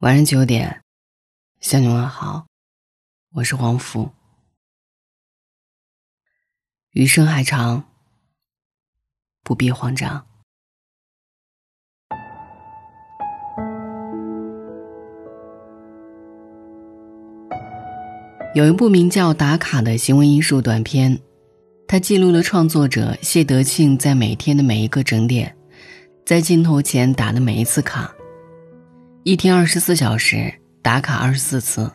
[0.00, 0.82] 晚上九点，
[1.58, 2.46] 向你问好，
[3.32, 4.10] 我是黄福。
[6.90, 7.82] 余生还长，
[9.42, 10.26] 不必慌张。
[18.54, 21.18] 有一部名叫《打卡》的行为艺术短片，
[21.88, 25.56] 它记录了创作者谢德庆在每天的每一个整点，
[26.26, 28.15] 在镜头前打的每一次卡。
[29.26, 31.90] 一天二十四小时打卡二十四次，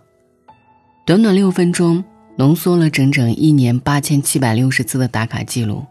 [1.05, 2.03] 短短六分钟
[2.35, 5.85] 浓缩了整整一年八千七百六十次的打卡记录。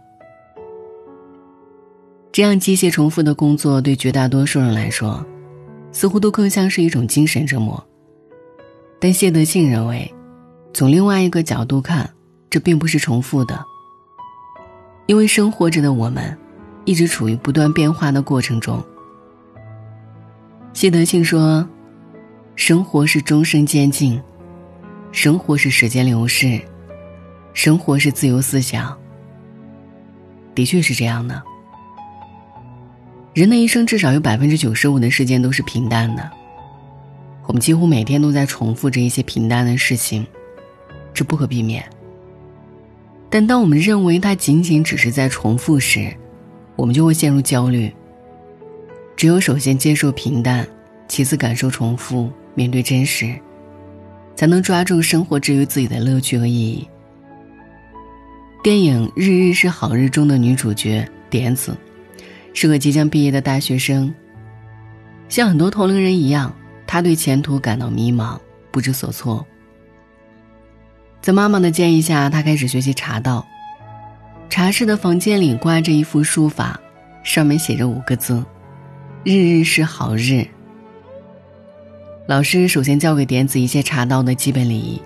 [2.30, 5.24] 这样机械重复的工作对绝大多数人来说，
[5.92, 7.82] 似乎都更像是一种精神折磨。
[9.00, 10.14] 但谢德庆认为，
[10.74, 12.06] 从另外一个角度看，
[12.50, 13.64] 这并不是重复的，
[15.06, 16.36] 因为生活着的我们，
[16.84, 18.84] 一直处于不断变化的过程中。
[20.80, 21.68] 谢德庆说
[22.56, 24.18] ：“生活是终身监禁，
[25.12, 26.59] 生活是时间流逝，
[27.52, 28.98] 生活是自由思想。
[30.54, 31.42] 的确是这样的。
[33.34, 36.30] 人的一生至少有百分之九十五的时间都是平淡的，
[37.46, 40.26] 我们几乎每天都在重复着一些平淡的事情，
[41.12, 41.84] 这不可避免。
[43.28, 46.10] 但当我们认为它仅仅只是在重复时，
[46.74, 47.92] 我们就会陷入焦虑。”
[49.21, 50.66] 只有首先接受平淡，
[51.07, 53.38] 其次感受重复，面对真实，
[54.35, 56.88] 才能抓住生活之于自己的乐趣和意义。
[58.62, 61.77] 电影《日日是好日》中的女主角点子，
[62.54, 64.10] 是个即将毕业的大学生。
[65.28, 66.56] 像很多同龄人一样，
[66.87, 68.38] 她对前途感到迷茫，
[68.71, 69.47] 不知所措。
[71.21, 73.47] 在妈妈的建议下，她开始学习茶道。
[74.49, 76.81] 茶室的房间里挂着一幅书法，
[77.22, 78.43] 上面写着五个字。
[79.22, 80.47] 日日是好日。
[82.26, 85.03] 老师首先教给点子一些茶道的基本礼仪，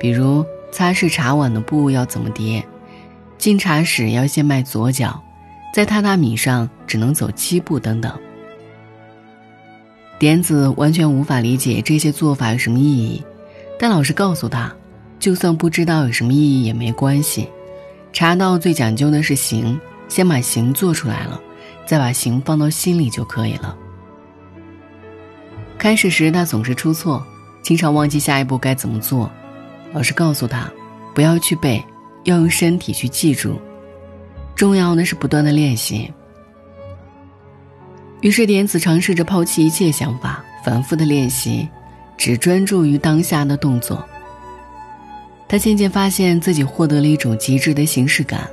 [0.00, 2.64] 比如擦拭茶碗的布要怎么叠，
[3.36, 5.22] 进茶室要先迈左脚，
[5.74, 8.10] 在榻榻米上只能走七步等等。
[10.18, 13.22] 点子完全无法理解这些做法有什么意义，
[13.78, 14.74] 但老师告诉他，
[15.18, 17.46] 就算不知道有什么意义也没关系，
[18.10, 21.38] 茶道最讲究的是形，先把形做出来了。
[21.90, 23.76] 再把形放到心里就可以了。
[25.76, 27.20] 开始时他总是出错，
[27.62, 29.28] 经常忘记下一步该怎么做。
[29.92, 30.70] 老师告诉他，
[31.16, 31.84] 不要去背，
[32.22, 33.60] 要用身体去记住。
[34.54, 36.08] 重要的是不断的练习。
[38.20, 41.68] 于是点子尝试着抛弃一切想法，反复的练习，
[42.16, 44.06] 只专注于当下的动作。
[45.48, 48.48] 他渐渐发现自己获得了一种极致的形式感，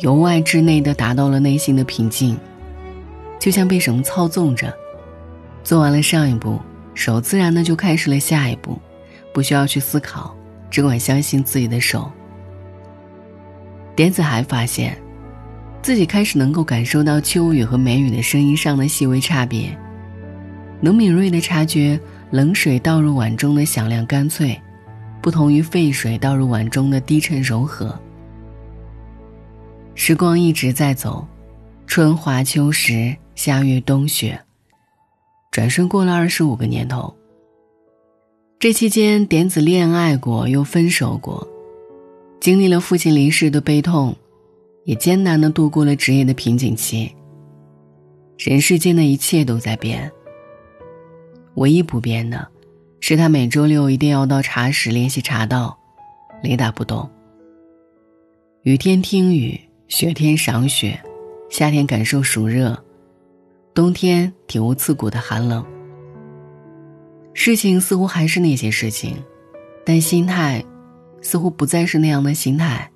[0.00, 2.36] 由外至内的达到了内心的平静。
[3.38, 4.72] 就像被什么操纵着，
[5.62, 6.60] 做完了上一步，
[6.94, 8.78] 手自然的就开始了下一步，
[9.32, 10.34] 不需要去思考，
[10.70, 12.10] 只管相信自己的手。
[13.94, 14.96] 点子还发现，
[15.82, 19.76] 自己开始能够感受到秋雨和梅雨的声音上的细微差别，
[20.80, 21.98] 能敏锐的察觉
[22.30, 24.60] 冷水倒入碗中的响亮干脆，
[25.22, 27.98] 不同于沸水倒入碗中的低沉柔和。
[29.94, 31.26] 时光一直在走，
[31.86, 33.16] 春华秋实。
[33.34, 34.40] 夏月冬雪，
[35.50, 37.14] 转瞬过了二十五个年头。
[38.58, 41.46] 这期间，点子恋爱过，又分手过，
[42.40, 44.16] 经历了父亲离世的悲痛，
[44.84, 47.14] 也艰难的度过了职业的瓶颈期。
[48.38, 50.10] 人世间的一切都在变，
[51.56, 52.48] 唯一不变的，
[53.00, 55.78] 是他每周六一定要到茶室练习茶道，
[56.42, 57.06] 雷打不动。
[58.62, 60.98] 雨天听雨，雪天赏雪，
[61.48, 62.76] 夏天感受暑热。
[63.72, 65.64] 冬天体悟刺骨的寒冷。
[67.34, 69.22] 事情似乎还是那些事情，
[69.84, 70.64] 但心态
[71.20, 72.90] 似乎不再是那样的心态。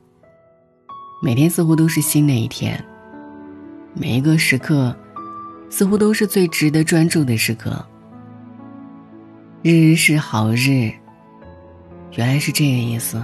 [1.22, 2.82] 每天似乎都是新的一天，
[3.92, 4.96] 每一个时刻
[5.68, 7.84] 似乎都是最值得专注的时刻。
[9.62, 10.90] 日日是好日，
[12.16, 13.22] 原来是这个意思。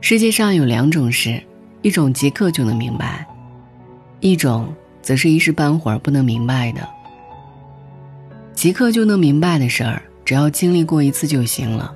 [0.00, 1.40] 世界上有两种事，
[1.82, 3.26] 一种即刻就能明白。
[4.20, 6.88] 一种则是一时半会儿不能明白的，
[8.54, 11.92] 即刻就能明白的事儿，只要经历过一次就行了；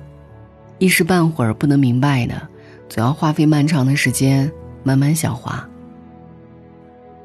[0.77, 2.47] 一时半会儿不能明白的，
[2.89, 4.51] 总要花费漫长的时间
[4.83, 5.67] 慢慢消化。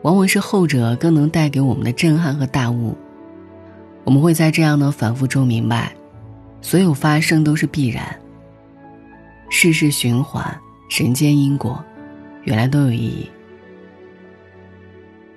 [0.02, 2.96] 往往是后者更能带给我们的震撼和大悟。
[4.04, 5.92] 我们会在这样的反复中明白，
[6.60, 8.04] 所有发生都是必然。
[9.48, 10.44] 世事循环，
[10.90, 11.84] 人间因果，
[12.44, 13.30] 原来都有意义。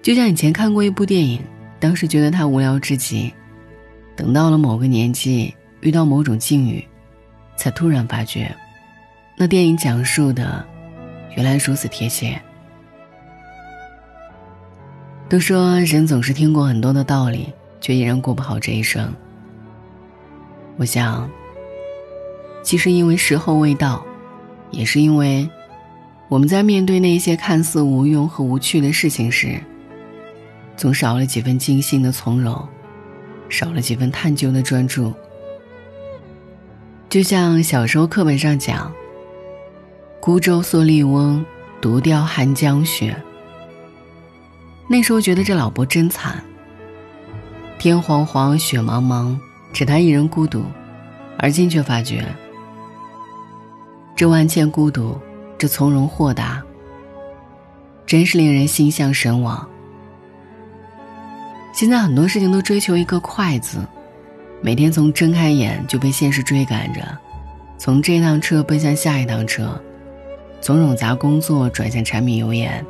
[0.02, 1.40] 就像以前看过一部电影
[1.80, 3.34] 《当时觉得它无聊至极，
[4.16, 6.86] 等到了某个年纪，遇到某种境遇，
[7.56, 8.56] 才突然发觉，
[9.36, 10.66] 那电影讲述的，
[11.36, 12.40] 原来如此贴切。
[15.28, 17.52] 都说人总是听过很多的道理，
[17.82, 19.12] 却依然过不好这一生。
[20.78, 21.28] 我想，
[22.62, 24.06] 其实因为时候未到，
[24.70, 25.50] 也是因为
[26.28, 29.60] 我们在面对那些看似无用和无趣的事情时，
[30.76, 32.68] 总少了几分精心的从容，
[33.48, 35.14] 少了几分探究的专注。
[37.10, 38.92] 就像小时候课本上讲
[40.20, 41.46] ：“孤舟蓑笠翁，
[41.80, 43.16] 独钓寒江雪。”
[44.90, 46.44] 那时候觉得这老伯真惨。
[47.78, 49.38] 天黄黄，雪茫茫，
[49.72, 50.66] 只他一人孤独，
[51.38, 52.26] 而今却发觉，
[54.16, 55.18] 这万千孤独，
[55.58, 56.62] 这从容豁达，
[58.06, 59.68] 真是令人心向神往。
[61.74, 63.80] 现在很多事情都追求一个快字，
[64.62, 67.02] 每天从睁开眼就被现实追赶着，
[67.78, 69.82] 从这趟车奔向下一趟车，
[70.62, 72.86] 从冗杂工作转向柴米油盐。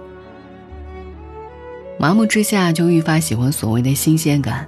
[1.97, 4.67] 麻木之下，就愈发喜欢所谓的新鲜感。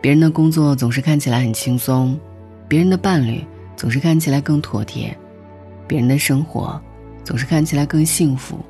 [0.00, 2.18] 别人的工作总是看起来很轻松，
[2.68, 3.44] 别人的伴侣
[3.76, 5.14] 总是看起来更妥帖，
[5.90, 6.80] 别人的生活
[7.24, 8.60] 总是看起来更幸福。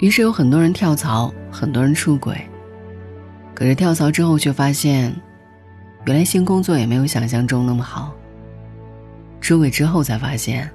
[0.00, 2.36] 于是有很多人跳槽，很多人出轨。
[3.54, 5.14] 可是跳槽之后，却发现，
[6.04, 8.12] 原来新工作也没有想象中那么好。
[9.40, 10.68] 出轨之后才发现，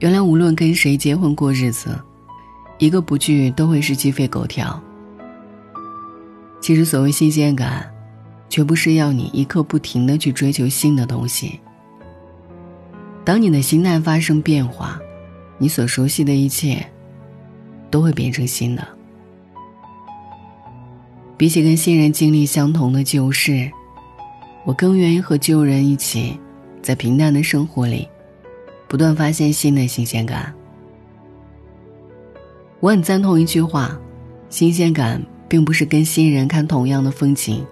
[0.00, 1.96] 原来无论跟谁结婚过日子。
[2.78, 4.82] 一个不聚都会是鸡飞狗跳。
[6.60, 7.88] 其实所谓新鲜感，
[8.48, 11.60] 绝不是要你一刻不停的去追求新的东西。
[13.24, 15.00] 当你的心态发生变化，
[15.58, 16.84] 你所熟悉的一切，
[17.90, 18.86] 都会变成新的。
[21.36, 23.70] 比起跟新人经历相同的旧事，
[24.64, 26.38] 我更愿意和旧人一起，
[26.82, 28.08] 在平淡的生活里，
[28.88, 30.52] 不断发现新的新鲜感。
[32.80, 33.96] 我很赞同一句话：
[34.50, 37.64] 新鲜感并不是跟新人看同样的风景，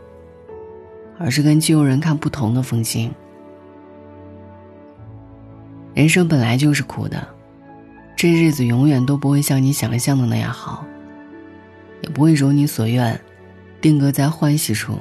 [1.19, 3.12] 而是跟旧人看不同的风景。
[6.00, 7.29] 人生本来就是苦的，
[8.17, 10.82] 这日子永远都不会像你想象的那样好，
[12.00, 13.20] 也不会如你所愿，
[13.82, 14.99] 定格在欢喜处。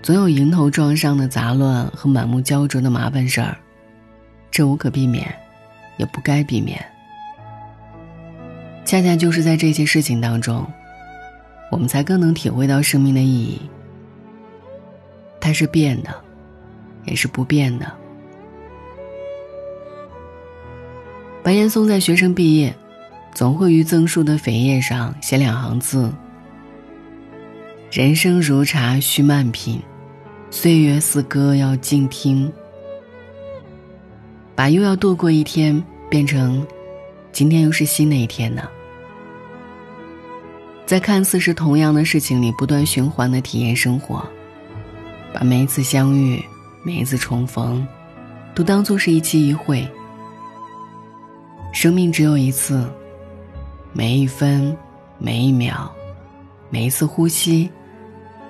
[0.00, 3.58] 总有迎头撞上的杂乱和满目焦灼的麻烦事儿，
[4.50, 5.30] 这无可避免，
[5.98, 6.82] 也不该避免。
[8.86, 10.66] 恰恰就是在这些事情当中，
[11.70, 13.60] 我们才更能体会到生命的意义。
[15.38, 16.08] 它是变的，
[17.04, 17.99] 也是不变的。
[21.50, 22.72] 白岩松在学生毕业，
[23.34, 26.08] 总会于赠书的扉页上写两行字
[27.90, 29.82] ：“人生如茶需慢品，
[30.48, 32.48] 岁月似歌要静听。”
[34.54, 36.64] 把又要度过一天变成，
[37.32, 38.62] 今天又是新的一天呢。
[40.86, 44.24] 在看似是同样的事情里不断循环的体验生活，
[45.32, 46.40] 把每一次相遇、
[46.84, 47.84] 每一次重逢，
[48.54, 49.84] 都当做是一期一会。
[51.72, 52.84] 生命只有一次，
[53.92, 54.76] 每一分、
[55.18, 55.90] 每一秒、
[56.68, 57.70] 每一次呼吸、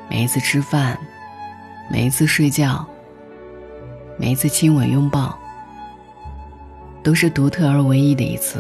[0.09, 0.99] 每一次吃饭、
[1.91, 2.87] 每一次睡觉、
[4.17, 5.39] 每一次亲吻拥抱，
[7.03, 8.59] 都是独特而唯一的一次。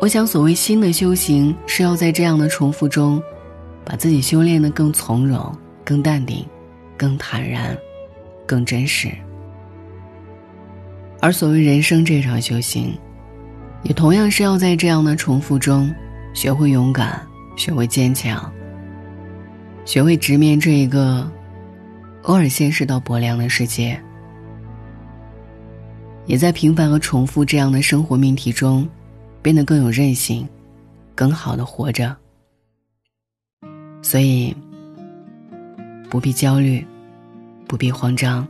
[0.00, 3.20] 我想，所谓新的修行，是要在这样的重复中，
[3.84, 5.52] 把自己修炼的更从容、
[5.84, 6.46] 更淡定、
[6.96, 7.76] 更坦然、
[8.46, 9.10] 更真实。
[11.26, 12.96] 而所谓人生这场修行，
[13.82, 15.92] 也同样是要在这样的重复中，
[16.32, 17.20] 学会勇敢，
[17.56, 18.48] 学会坚强，
[19.84, 21.28] 学会直面这一个
[22.22, 24.00] 偶尔现实到薄凉的世界，
[26.26, 28.88] 也在平凡和重复这样的生活命题中。
[29.42, 30.48] 变得更有韧性，
[31.12, 32.16] 更好的活着。
[34.00, 34.56] 所以，
[36.08, 36.86] 不必焦虑，
[37.66, 38.46] 不必慌张。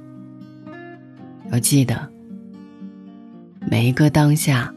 [1.51, 2.11] 要记得，
[3.69, 4.73] 每一个当下，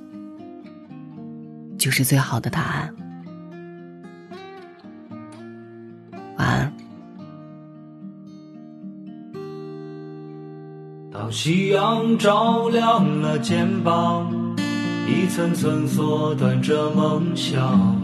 [1.77, 2.95] 就是最好的答案。
[6.37, 6.73] 晚安。
[11.11, 14.35] 当夕阳照亮了肩膀。
[15.07, 17.99] 一层层缩短着梦想，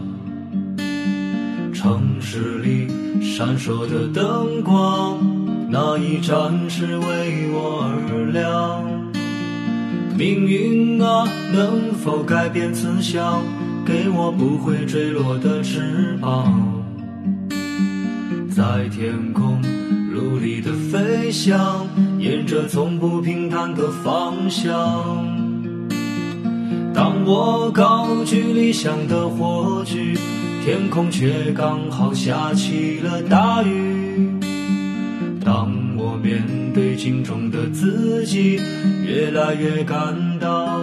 [1.72, 2.88] 城市里
[3.22, 5.18] 闪烁的灯光，
[5.70, 8.95] 那一盏是为我而亮。
[10.16, 13.42] 命运啊，能否改变慈祥，
[13.84, 16.82] 给我不会坠落的翅膀，
[18.50, 19.60] 在天空
[20.10, 21.86] 努力的飞翔，
[22.18, 24.72] 沿着从不平坦的方向。
[26.94, 30.16] 当我高举理想的火炬，
[30.64, 34.40] 天空却刚好下起了大雨。
[35.44, 36.42] 当我面
[36.72, 38.58] 对镜中的自己，
[39.06, 40.80] 越来越感到。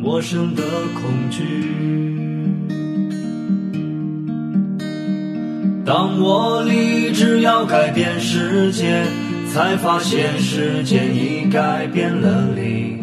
[0.00, 0.62] 陌生的
[0.94, 1.42] 恐惧。
[5.84, 9.04] 当我立志要改变世界，
[9.52, 12.96] 才发现时间已改变了你。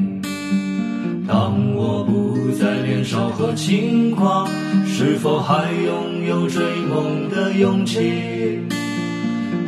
[1.27, 4.47] 当我不再年少和轻狂，
[4.85, 8.59] 是否还拥有追梦的勇气？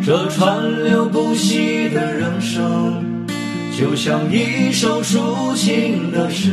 [0.06, 1.75] 这川流不息，
[3.77, 6.51] 就像一首抒情的诗。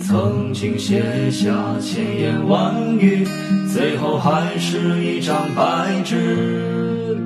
[0.00, 3.24] 曾经写下千言万语，
[3.72, 7.16] 最后还是一张白纸。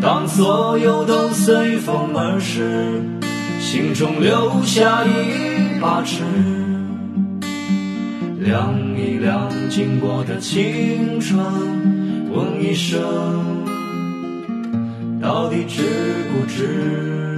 [0.00, 3.02] 当所有都随风而逝，
[3.60, 6.22] 心中留下一把尺，
[8.40, 11.38] 量一量经过的青春，
[12.30, 13.57] 问一声，
[15.28, 15.82] 到底值
[16.32, 17.37] 不值？